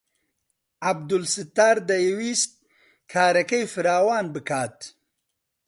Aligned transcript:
عەبدولستار 0.87 1.77
دەیویست 1.89 2.51
کارەکەی 3.13 3.69
فراوان 3.73 4.25
بکات. 4.33 4.77